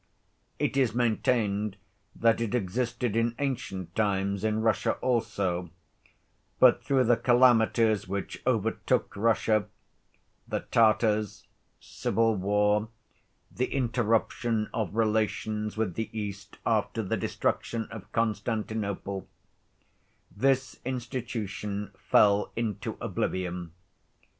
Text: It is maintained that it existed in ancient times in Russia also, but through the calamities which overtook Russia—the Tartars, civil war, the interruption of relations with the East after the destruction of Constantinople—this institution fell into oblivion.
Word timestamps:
It 0.57 0.77
is 0.77 0.95
maintained 0.95 1.77
that 2.15 2.41
it 2.41 2.55
existed 2.55 3.15
in 3.15 3.35
ancient 3.37 3.93
times 3.93 4.43
in 4.43 4.63
Russia 4.63 4.93
also, 4.93 5.69
but 6.59 6.83
through 6.83 7.03
the 7.03 7.17
calamities 7.17 8.07
which 8.07 8.41
overtook 8.47 9.15
Russia—the 9.15 10.59
Tartars, 10.71 11.45
civil 11.79 12.35
war, 12.35 12.89
the 13.51 13.65
interruption 13.71 14.71
of 14.73 14.95
relations 14.95 15.77
with 15.77 15.93
the 15.93 16.09
East 16.19 16.57
after 16.65 17.03
the 17.03 17.15
destruction 17.15 17.87
of 17.91 18.11
Constantinople—this 18.11 20.79
institution 20.83 21.91
fell 21.95 22.51
into 22.55 22.97
oblivion. 22.99 23.71